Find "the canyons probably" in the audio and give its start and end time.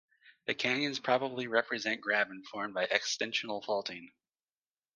0.47-1.45